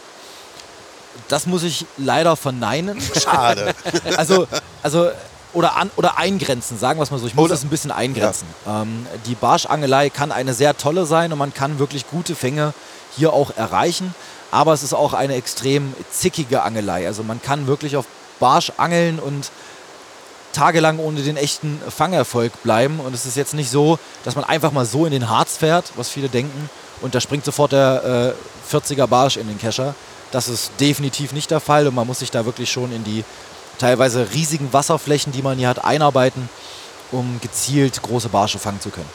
[1.27, 2.99] Das muss ich leider verneinen.
[3.01, 3.73] Schade.
[4.17, 4.47] also,
[4.81, 5.09] also
[5.53, 7.27] oder, an, oder eingrenzen, sagen wir es mal so.
[7.27, 8.47] Ich muss Oder- das ein bisschen eingrenzen.
[8.67, 12.73] Ähm, die Barschangelei kann eine sehr tolle sein und man kann wirklich gute Fänge
[13.15, 14.13] hier auch erreichen.
[14.53, 17.07] Aber es ist auch eine extrem zickige Angelei.
[17.07, 18.05] Also man kann wirklich auf
[18.39, 19.49] Barsch angeln und
[20.53, 22.99] tagelang ohne den echten Fangerfolg bleiben.
[22.99, 25.93] Und es ist jetzt nicht so, dass man einfach mal so in den Harz fährt,
[25.95, 26.69] was viele denken,
[27.01, 28.35] und da springt sofort der
[28.71, 29.95] äh, 40er Barsch in den Kescher.
[30.31, 33.25] Das ist definitiv nicht der Fall und man muss sich da wirklich schon in die
[33.79, 36.47] teilweise riesigen Wasserflächen, die man hier hat, einarbeiten,
[37.11, 39.09] um gezielt große Barsche fangen zu können.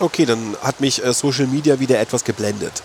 [0.00, 2.82] Okay, dann hat mich äh, Social Media wieder etwas geblendet.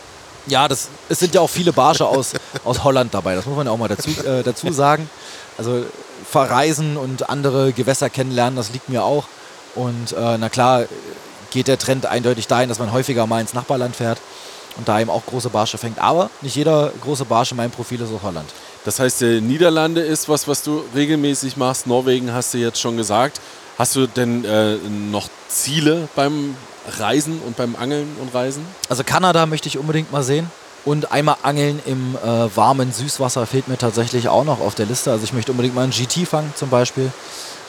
[0.47, 3.67] Ja, das, es sind ja auch viele Barsche aus, aus Holland dabei, das muss man
[3.67, 5.10] ja auch mal dazu, äh, dazu sagen.
[5.58, 5.86] Also
[6.30, 9.25] verreisen und andere Gewässer kennenlernen, das liegt mir auch.
[9.75, 10.86] Und äh, na klar
[11.51, 14.19] geht der Trend eindeutig dahin, dass man häufiger mal ins Nachbarland fährt
[14.77, 15.99] und da eben auch große Barsche fängt.
[15.99, 18.49] Aber nicht jeder große Barsch in meinem Profil ist aus Holland.
[18.86, 21.88] Das heißt, äh, Niederlande ist was, was du regelmäßig machst.
[21.88, 23.39] Norwegen hast du jetzt schon gesagt.
[23.77, 24.75] Hast du denn äh,
[25.12, 26.56] noch Ziele beim
[26.98, 28.65] Reisen und beim Angeln und Reisen?
[28.89, 30.50] Also Kanada möchte ich unbedingt mal sehen.
[30.84, 35.12] Und einmal angeln im äh, warmen Süßwasser fehlt mir tatsächlich auch noch auf der Liste.
[35.12, 37.12] Also ich möchte unbedingt mal einen GT fangen zum Beispiel.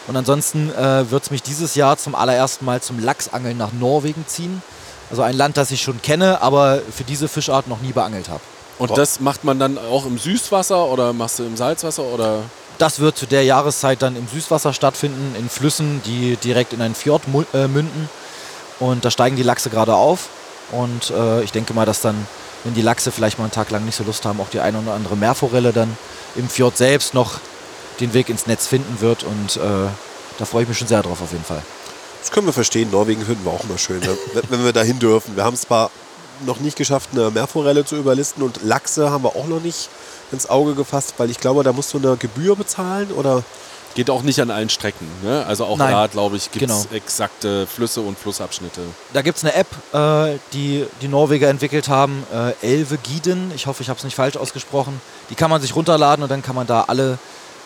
[0.08, 4.24] Und ansonsten äh, wird es mich dieses Jahr zum allerersten Mal zum Lachsangeln nach Norwegen
[4.26, 4.62] ziehen.
[5.10, 8.40] Also ein Land, das ich schon kenne, aber für diese Fischart noch nie beangelt habe.
[8.78, 8.96] Und Boah.
[8.96, 12.38] das macht man dann auch im Süßwasser oder machst du im Salzwasser oder?
[12.78, 16.94] Das wird zu der Jahreszeit dann im Süßwasser stattfinden, in Flüssen, die direkt in einen
[16.94, 18.08] Fjord mu- äh, münden.
[18.80, 20.28] Und da steigen die Lachse gerade auf.
[20.72, 22.26] Und äh, ich denke mal, dass dann,
[22.64, 24.78] wenn die Lachse vielleicht mal einen Tag lang nicht so Lust haben, auch die eine
[24.78, 25.96] oder andere Meerforelle dann
[26.36, 27.40] im Fjord selbst noch
[28.00, 29.24] den Weg ins Netz finden wird.
[29.24, 29.88] Und äh,
[30.38, 31.62] da freue ich mich schon sehr drauf auf jeden Fall.
[32.20, 32.90] Das können wir verstehen.
[32.90, 34.00] Norwegen finden wir auch immer schön,
[34.32, 35.36] wenn, wenn wir dahin dürfen.
[35.36, 35.90] Wir haben es zwar
[36.46, 39.88] noch nicht geschafft, eine Meerforelle zu überlisten und Lachse haben wir auch noch nicht
[40.32, 43.44] ins Auge gefasst, weil ich glaube, da musst du eine Gebühr bezahlen oder
[43.94, 45.06] Geht auch nicht an allen Strecken.
[45.22, 45.44] Ne?
[45.46, 45.92] Also auch Nein.
[45.92, 46.94] da, glaube ich, gibt es Genau.
[46.96, 48.80] exakte Flüsse und Flussabschnitte.
[49.12, 53.52] Da gibt es eine App, äh, die die Norweger entwickelt haben, äh, Elve Giden.
[53.54, 55.00] Ich hoffe, ich habe es nicht falsch ausgesprochen.
[55.30, 57.18] Die kann man sich runterladen und dann kann man da alle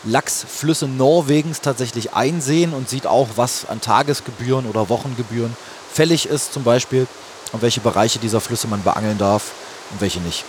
[0.04, 5.56] Lachsflüsse Norwegens tatsächlich einsehen und sieht auch, was an Tagesgebühren oder Wochengebühren
[5.92, 7.06] fällig ist zum Beispiel
[7.52, 9.52] und welche Bereiche dieser Flüsse man beangeln darf
[9.90, 10.44] und welche nicht.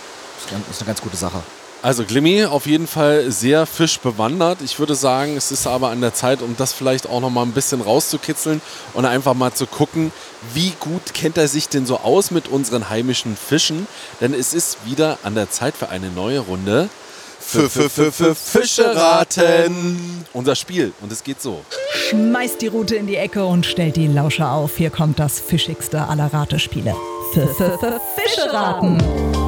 [0.50, 1.42] Das ist eine ganz gute Sache.
[1.80, 4.62] Also Glimmy auf jeden Fall sehr fischbewandert.
[4.62, 7.42] Ich würde sagen, es ist aber an der Zeit, um das vielleicht auch noch mal
[7.42, 8.60] ein bisschen rauszukitzeln
[8.94, 10.12] und einfach mal zu gucken,
[10.54, 13.86] wie gut kennt er sich denn so aus mit unseren heimischen Fischen?
[14.20, 16.88] Denn es ist wieder an der Zeit für eine neue Runde.
[17.40, 20.24] Fische raten.
[20.32, 20.92] Unser Spiel.
[21.00, 21.64] Und es geht so.
[22.10, 24.76] Schmeißt die Rute in die Ecke und stellt die Lauscher auf.
[24.76, 26.94] Hier kommt das fischigste aller Ratespiele.
[27.34, 29.47] F -f -f Fische raten.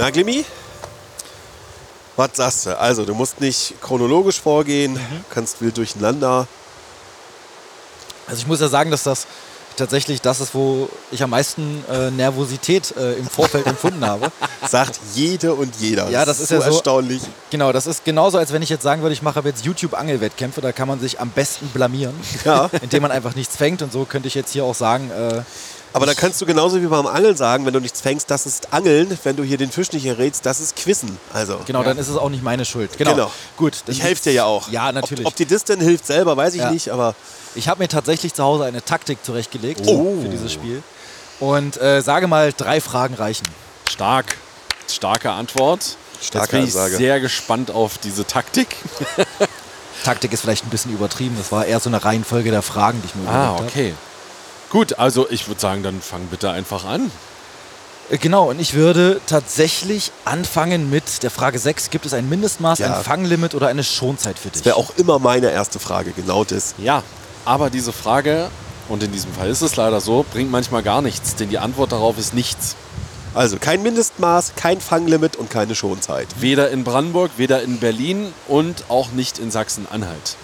[0.00, 0.46] Na, Glimmi?
[2.16, 2.78] Was sagst du?
[2.78, 6.46] Also, du musst nicht chronologisch vorgehen, kannst wild durcheinander.
[8.26, 9.26] Also ich muss ja sagen, dass das
[9.76, 14.32] tatsächlich das ist, wo ich am meisten äh, Nervosität äh, im Vorfeld empfunden habe.
[14.66, 16.08] Sagt jede und jeder.
[16.08, 17.20] Ja, das ist so ja so- erstaunlich.
[17.50, 20.72] Genau, das ist genauso, als wenn ich jetzt sagen würde, ich mache jetzt YouTube-Angelwettkämpfe, da
[20.72, 22.14] kann man sich am besten blamieren,
[22.46, 22.70] Ja.
[22.82, 23.82] indem man einfach nichts fängt.
[23.82, 25.42] Und so könnte ich jetzt hier auch sagen, äh,
[25.92, 28.72] Aber da kannst du genauso wie beim Angeln sagen, wenn du nichts fängst, das ist
[28.72, 29.18] Angeln.
[29.24, 31.18] Wenn du hier den Fisch nicht errätst, das ist Quissen.
[31.32, 31.58] Also.
[31.66, 32.96] genau, dann ist es auch nicht meine Schuld.
[32.96, 33.10] Genau.
[33.12, 33.30] Genau.
[33.56, 33.82] Gut.
[33.88, 34.68] Ich helfe dir ja auch.
[34.70, 35.26] Ja, natürlich.
[35.26, 36.70] Ob, ob dir das denn hilft selber, weiß ich Ja.
[36.70, 37.14] nicht, aber
[37.56, 40.20] Ich habe mir tatsächlich zu Hause eine Taktik zurechtgelegt Oh.
[40.22, 40.82] für dieses Spiel.
[41.40, 43.46] Und äh, sage mal, drei Fragen reichen.
[43.90, 44.36] Stark.
[44.88, 45.96] Starke Antwort.
[46.22, 46.96] Starke Jetzt bin ich Ansage.
[46.96, 48.76] sehr gespannt auf diese Taktik.
[50.04, 51.34] Taktik ist vielleicht ein bisschen übertrieben.
[51.38, 53.94] Das war eher so eine Reihenfolge der Fragen, die ich mir Ah, überlegt okay.
[54.70, 57.10] Gut, also ich würde sagen, dann fang bitte einfach an.
[58.10, 61.90] Äh, Genau, und ich würde tatsächlich anfangen mit der Frage 6.
[61.90, 62.96] Gibt es ein Mindestmaß, Ja.
[62.98, 64.62] ein Fanglimit oder eine Schonzeit für dich?
[64.62, 66.74] das wäre auch immer meine erste Frage, genau das.
[66.78, 67.02] Ja,
[67.44, 68.48] aber diese Frage,
[68.88, 71.92] und in diesem Fall ist es leider so, bringt manchmal gar nichts, denn die Antwort
[71.92, 72.74] darauf ist nichts.
[73.32, 76.26] Also kein Mindestmaß, kein Fanglimit und keine Schonzeit.
[76.40, 80.34] Weder in Brandenburg, weder in Berlin und auch nicht in Sachsen-Anhalt.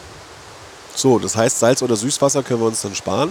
[0.94, 3.30] So, das heißt, Salz- oder Süßwasser können wir uns dann sparen.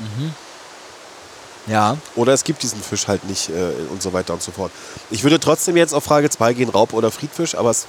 [1.68, 4.72] Ja, Oder es gibt diesen Fisch halt nicht äh, und so weiter und so fort.
[5.10, 7.88] Ich würde trotzdem jetzt auf Frage 2 gehen, Raub- oder Friedfisch, aber es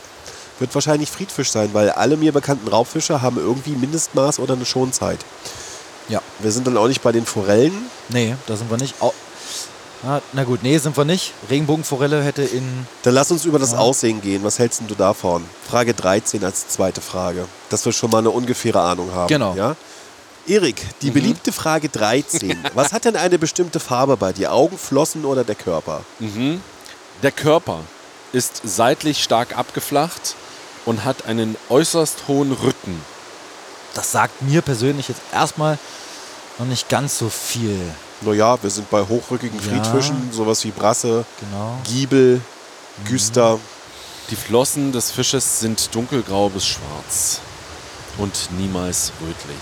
[0.59, 5.19] wird wahrscheinlich Friedfisch sein, weil alle mir bekannten Raubfische haben irgendwie Mindestmaß oder eine Schonzeit.
[6.09, 6.23] ja.
[6.39, 7.75] Wir sind dann auch nicht bei den Forellen.
[8.09, 8.95] Nee, da sind wir nicht.
[9.03, 9.12] Au
[10.07, 11.33] ah, na gut, nee, sind wir nicht.
[11.51, 12.87] Regenbogenforelle hätte in.
[13.03, 13.79] Dann lass uns über das Ja.
[13.79, 14.43] Aussehen gehen.
[14.45, 15.45] Was hältst denn du davon?
[15.69, 17.47] Frage 13 als zweite Frage.
[17.69, 19.29] Dass wir schon mal eine ungefähre Ahnung haben.
[19.29, 19.55] Genau.
[19.55, 19.77] Ja?
[20.49, 22.57] Erik, die beliebte Frage 13.
[22.75, 24.53] Was hat denn eine bestimmte Farbe bei dir?
[24.53, 26.03] Augen, Flossen oder der Körper?
[27.23, 27.81] Der Körper
[28.33, 30.35] ist seitlich stark abgeflacht
[30.85, 33.01] und hat einen äußerst hohen Rücken.
[33.95, 35.79] Das sagt mir persönlich jetzt erstmal
[36.59, 37.79] noch nicht ganz so viel.
[38.21, 39.71] Naja, wir sind bei hochrückigen Ja.
[39.83, 41.79] Friedfischen, sowas wie Brasse, Genau.
[41.85, 42.41] Giebel,
[43.09, 43.59] Güster.
[44.31, 47.41] Die Flossen des Fisches sind dunkelgrau bis schwarz
[48.19, 49.59] und niemals rötlich.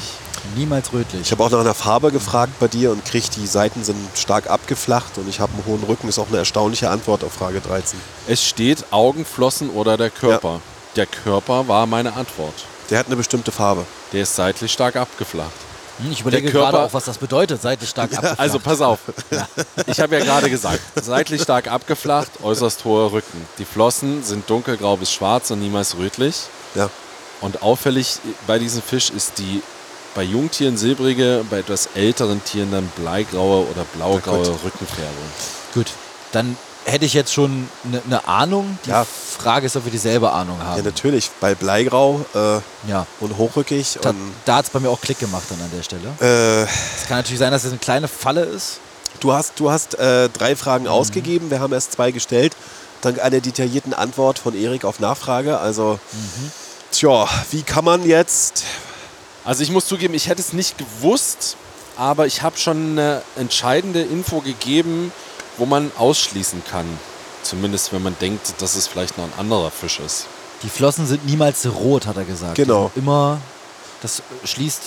[0.56, 1.22] Niemals rötlich.
[1.22, 4.48] Ich habe auch nach einer Farbe gefragt bei dir und krieg die Seiten sind stark
[4.48, 6.08] abgeflacht und ich habe einen hohen Rücken.
[6.08, 7.98] Ist auch eine erstaunliche Antwort auf Frage 13.
[8.26, 10.60] Es steht Augen, Flossen oder der Körper.
[10.96, 12.54] Der Körper war meine Antwort.
[12.90, 13.84] Der hat eine bestimmte Farbe.
[14.12, 15.52] Der ist seitlich stark abgeflacht.
[15.98, 18.40] Hm, ich überlege gerade auch, was das bedeutet, seitlich stark abgeflacht.
[18.40, 18.98] Also pass auf.
[19.86, 23.46] Ich habe ja gerade gesagt, seitlich stark abgeflacht, äußerst hoher Rücken.
[23.58, 26.42] Die Flossen sind dunkelgrau bis schwarz und niemals rötlich.
[26.74, 26.90] Ja.
[27.40, 29.62] Und auffällig bei diesem Fisch ist die
[30.14, 34.46] bei Jungtieren silbrige, bei etwas älteren Tieren dann bleigraue oder blaugraue.
[34.64, 35.24] Rückenfärbung.
[35.74, 35.90] Gut,
[36.32, 38.78] dann hätte ich jetzt schon eine ne Ahnung.
[38.84, 39.04] Die Ja.
[39.38, 40.84] Frage ist, ob wir dieselbe Ahnung Ja, haben.
[40.84, 41.30] natürlich.
[41.40, 43.06] Bei Bleigrau äh, Ja.
[43.20, 43.98] und hochrückig.
[44.02, 44.12] Da,
[44.44, 46.08] da hat es bei mir auch Klick gemacht dann an der Stelle.
[46.20, 48.78] äh, Es kann natürlich sein, dass es eine kleine Falle ist.
[49.20, 50.56] du hast, du hast äh, drei Mhm.
[50.56, 51.50] Fragen ausgegeben.
[51.50, 52.54] Wir haben erst zwei gestellt.
[53.00, 55.58] Dank einer detaillierten Antwort von Erik auf Nachfrage.
[55.58, 56.52] Also, Mhm.
[56.90, 58.64] tja, wie kann man jetzt.
[59.44, 61.56] Also ich muss zugeben, ich hätte es nicht gewusst,
[61.96, 65.12] aber ich habe schon eine entscheidende Info gegeben,
[65.58, 66.86] wo man ausschließen kann.
[67.42, 70.26] Zumindest wenn man denkt, dass es vielleicht noch ein anderer Fisch ist.
[70.62, 72.54] Die Flossen sind niemals rot, hat er gesagt.
[72.54, 72.88] Genau.
[72.88, 73.38] Die sind immer,
[74.00, 74.84] das schließt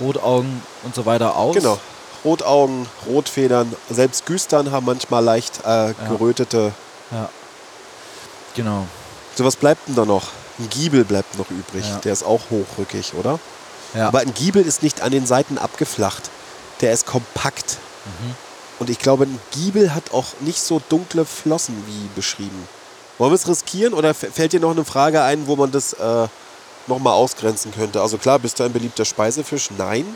[0.00, 1.54] Rotaugen und so weiter aus.
[1.54, 1.78] Genau.
[2.24, 6.72] Rotaugen, Rotfedern, selbst Güstern haben manchmal leicht äh, gerötete.
[7.10, 7.28] Ja.
[8.54, 8.86] Genau.
[9.34, 10.28] So, was bleibt denn da noch?
[10.58, 11.84] Ein Giebel bleibt noch übrig.
[11.86, 11.96] Ja.
[11.98, 13.38] Der ist auch hochrückig, oder?
[13.94, 14.08] Ja.
[14.08, 16.30] Aber ein Giebel ist nicht an den Seiten abgeflacht.
[16.80, 17.76] Der ist kompakt.
[18.04, 18.34] Mhm.
[18.78, 22.66] Und ich glaube, ein Giebel hat auch nicht so dunkle Flossen wie beschrieben.
[23.18, 26.26] Wollen wir es riskieren oder fällt dir noch eine Frage ein, wo man das äh,
[26.88, 28.00] nochmal ausgrenzen könnte?
[28.00, 29.68] Also klar, bist du ein beliebter Speisefisch?
[29.78, 30.06] Nein.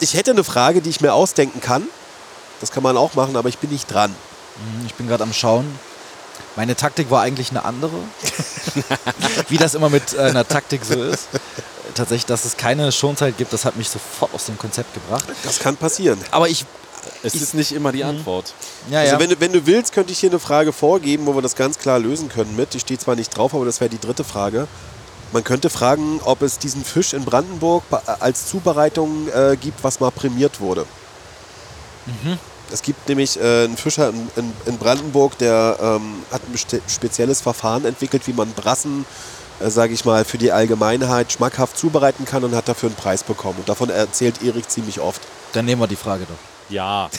[0.00, 1.86] Ich hätte eine Frage, die ich mir ausdenken kann.
[2.60, 4.10] Das kann man auch machen, aber ich bin nicht dran.
[4.10, 5.78] Hm, Ich bin gerade am Schauen.
[6.56, 7.92] Meine Taktik war eigentlich eine andere.
[9.48, 11.28] Wie das immer mit äh, einer Taktik so ist.
[11.94, 15.24] Tatsächlich, dass es keine Schonzeit gibt, das hat mich sofort aus dem Konzept gebracht.
[15.44, 16.18] Das kann passieren.
[16.30, 16.64] Aber ich,
[17.22, 18.52] Es Ich- ist nicht immer die Antwort.
[18.90, 19.20] ja, Also ja.
[19.20, 21.78] wenn, du, wenn du willst, könnte ich hier eine Frage vorgeben, wo wir das ganz
[21.78, 22.72] klar lösen können mit.
[22.74, 24.66] Die steht zwar nicht drauf, aber das wäre die dritte Frage.
[25.32, 29.98] Man könnte fragen, ob es diesen Fisch in Brandenburg ba- als Zubereitung äh, gibt, was
[30.00, 30.86] mal prämiert wurde.
[32.72, 37.40] Es gibt nämlich äh, einen Fischer in, in, in Brandenburg, der ähm, hat ein spezielles
[37.40, 39.06] Verfahren entwickelt, wie man Brassen,
[39.60, 43.22] äh, sage ich mal, für die Allgemeinheit schmackhaft zubereiten kann und hat dafür einen Preis
[43.22, 43.58] bekommen.
[43.58, 45.22] Und davon erzählt Erik ziemlich oft.
[45.52, 46.54] Dann nehmen wir die Frage doch.
[46.70, 47.10] Ja.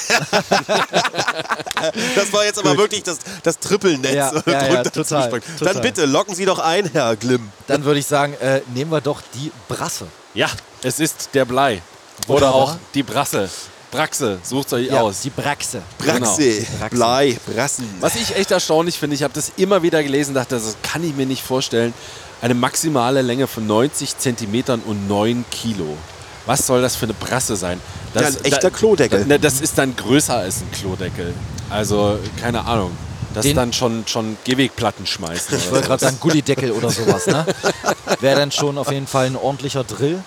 [2.15, 4.13] Das war jetzt aber wirklich das, das Trippelnetz.
[4.13, 5.73] Ja, ja, ja, total, total.
[5.73, 7.51] Dann bitte, locken Sie doch ein, Herr Glimm.
[7.67, 10.07] Dann würde ich sagen, äh, nehmen wir doch die Brasse.
[10.33, 10.49] Ja,
[10.81, 11.81] es ist der Blei.
[12.27, 12.55] Oder Wunderbar.
[12.55, 13.49] auch die Brasse.
[13.95, 15.21] Braxe, sucht euch Ja, aus.
[15.21, 15.81] die Braxe.
[15.99, 16.19] Genau.
[16.19, 16.95] Braxe, Braxe.
[16.95, 17.87] Blei, Brassen.
[17.99, 21.15] Was ich echt erstaunlich finde, ich habe das immer wieder gelesen, dachte, das kann ich
[21.15, 21.93] mir nicht vorstellen.
[22.41, 25.97] Eine maximale Länge von 90 Zentimetern und 9 Kilo.
[26.45, 27.79] Was soll das für eine Brasse sein?
[28.13, 29.21] Das, Ja, ein echter Klodeckel.
[29.21, 31.33] Da, ne, das ist dann größer als ein Klodeckel.
[31.69, 32.91] Also, keine Ahnung.
[33.33, 35.57] Das Den- ist dann schon, schon Gehwegplatten schmeißen.
[35.57, 35.87] Ich oder wollte so.
[35.89, 37.45] gerade sagen, Gullideckel oder sowas, ne?
[38.19, 40.19] Wäre dann schon auf jeden Fall ein ordentlicher Drill.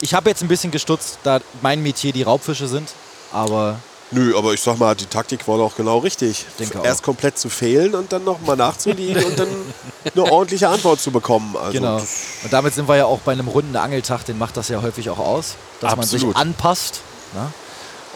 [0.00, 2.88] Ich habe jetzt ein bisschen gestutzt, da mein Metier die Raubfische sind.
[3.32, 3.78] Aber
[4.12, 6.44] Nö, aber ich sag mal, die Taktik war doch genau richtig.
[6.58, 7.04] Denke Erst auch.
[7.04, 9.48] komplett zu fehlen und dann nochmal nachzuliegen und dann
[10.14, 11.56] eine ordentliche Antwort zu bekommen.
[11.56, 11.98] Also genau.
[11.98, 15.10] Und damit sind wir ja auch bei einem runden Angeltag, den macht das ja häufig
[15.10, 16.28] auch aus, dass man Absolut.
[16.28, 17.02] sich anpasst
[17.34, 17.52] ne?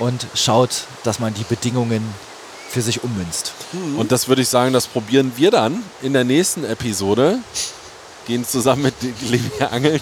[0.01, 2.03] und schaut, dass man die Bedingungen
[2.69, 3.53] für sich ummünzt.
[3.97, 7.39] Und das würde ich sagen, das probieren wir dann in der nächsten Episode.
[8.27, 10.01] Gehen zusammen mit Livia angeln.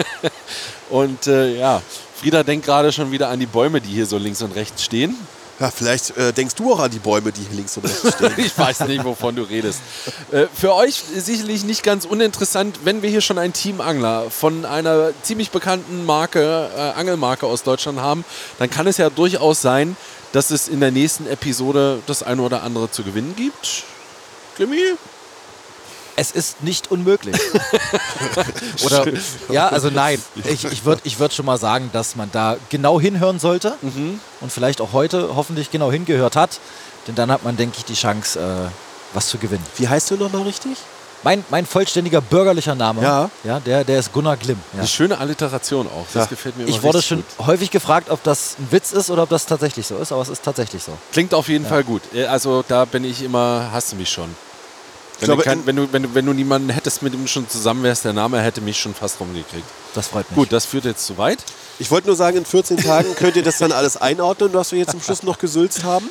[0.90, 1.82] und äh, ja,
[2.20, 5.16] Frieda denkt gerade schon wieder an die Bäume, die hier so links und rechts stehen.
[5.58, 8.32] Ja, vielleicht äh, denkst du auch an die Bäume, die hier links und rechts stehen.
[8.36, 9.80] Ich weiß nicht, wovon du redest.
[10.30, 15.12] Äh, für euch sicherlich nicht ganz uninteressant, wenn wir hier schon einen Teamangler von einer
[15.22, 18.26] ziemlich bekannten Marke, äh, Angelmarke aus Deutschland haben,
[18.58, 19.96] dann kann es ja durchaus sein,
[20.32, 23.84] dass es in der nächsten Episode das eine oder andere zu gewinnen gibt.
[24.56, 24.76] Glimmi?
[26.20, 27.34] Es ist nicht unmöglich.
[28.84, 29.04] Oder,
[29.48, 30.22] ja, also nein.
[30.44, 33.74] Ich, ich würde ich würd schon mal sagen, dass man da genau hinhören sollte
[34.40, 36.60] und vielleicht auch heute hoffentlich genau hingehört hat.
[37.06, 38.70] Denn dann hat man, denke ich, die Chance, äh,
[39.14, 39.64] was zu gewinnen.
[39.78, 40.76] Wie heißt du nochmal richtig?
[41.22, 43.30] Mein, mein vollständiger bürgerlicher Name, Ja.
[43.44, 44.58] ja der, der ist Gunnar Glimm.
[44.74, 44.80] Ja.
[44.80, 46.04] Eine schöne Alliteration auch.
[46.12, 46.26] Das Ja.
[46.26, 47.46] gefällt mir immer Ich wurde schon gut.
[47.46, 50.28] häufig gefragt, ob das ein Witz ist oder ob das tatsächlich so ist, aber es
[50.28, 50.92] ist tatsächlich so.
[51.12, 52.02] Klingt auf jeden Fall gut.
[52.14, 54.34] Äh, Also da bin ich immer, hast du mich schon.
[55.20, 57.22] Wenn, glaube, du, kein, in- wenn, du, wenn, du, wenn du niemanden hättest, mit dem
[57.22, 59.64] du schon zusammen wärst, der Name hätte mich schon fast rumgekriegt.
[59.94, 60.36] Das freut mich.
[60.36, 61.38] Gut, das führt jetzt zu weit.
[61.78, 64.78] Ich wollte nur sagen, in 14 Tagen könnt ihr das dann alles einordnen, was wir
[64.78, 66.08] jetzt zum Schluss noch gesülzt haben.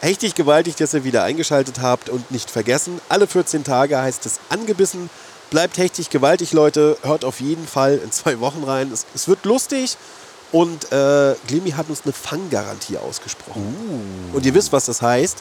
[0.00, 4.40] Hechtig gewaltig, dass ihr wieder eingeschaltet habt und nicht vergessen, alle 14 Tage heißt es
[4.48, 5.10] angebissen.
[5.50, 6.96] Bleibt hechtig gewaltig, Leute.
[7.02, 8.90] Hört auf jeden Fall in zwei Wochen rein.
[8.92, 9.96] Es, es wird lustig.
[10.52, 13.74] Und äh, Glimmi hat uns eine Fanggarantie ausgesprochen.
[14.32, 15.38] Und ihr wisst, was das heißt.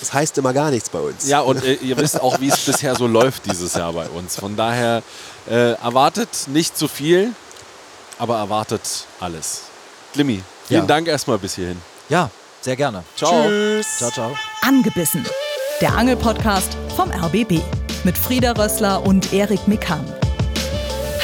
[0.00, 1.28] Das heißt immer gar nichts bei uns.
[1.28, 4.36] Ja, und äh, ihr wisst auch, wie es bisher so läuft dieses Jahr bei uns.
[4.36, 5.02] Von daher
[5.50, 7.32] äh, erwartet nicht zu viel,
[8.18, 8.82] aber erwartet
[9.20, 9.62] alles.
[10.12, 10.86] Glimmi, vielen Ja.
[10.86, 11.80] Dank erstmal bis hierhin.
[12.08, 12.30] Ja,
[12.60, 13.02] sehr gerne.
[13.16, 13.44] Ciao.
[13.48, 13.86] Tschüss.
[13.98, 14.36] Ciao, ciao.
[14.62, 15.26] Angebissen.
[15.80, 17.60] Der Angelpodcast vom RBB
[18.04, 20.04] mit Frieda Rössler und Erik Mikan.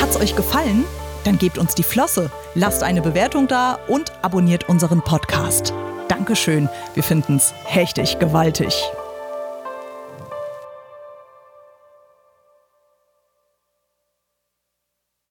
[0.01, 0.85] Hat's euch gefallen?
[1.25, 5.73] Dann gebt uns die Flosse, lasst eine Bewertung da und abonniert unseren Podcast.
[6.09, 8.75] Dankeschön, wir finden's hechtig gewaltig.